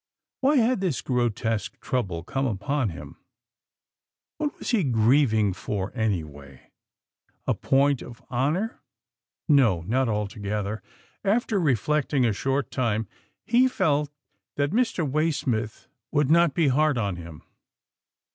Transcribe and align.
Why 0.39 0.55
had 0.55 0.81
this 0.81 0.99
grotesque 0.99 1.79
trouble 1.79 2.23
come 2.23 2.47
upon 2.47 2.89
him? 2.89 3.17
What 4.39 4.57
was 4.57 4.71
he 4.71 4.83
grieving 4.83 5.53
for, 5.53 5.91
anyway? 5.93 6.71
'—A 7.47 7.53
point 7.53 8.01
of 8.01 8.19
honour— 8.31 8.81
No, 9.47 9.81
not 9.83 10.09
altogether. 10.09 10.81
After 11.23 11.59
reflecting 11.59 12.25
a 12.25 12.33
short 12.33 12.71
time, 12.71 13.07
he 13.45 13.67
felt 13.67 14.11
that 14.55 14.71
Mr. 14.71 15.07
Waysmith 15.07 15.85
would 16.11 16.31
not 16.31 16.55
be 16.55 16.69
hard 16.69 16.97
on 16.97 17.17
him. 17.17 17.43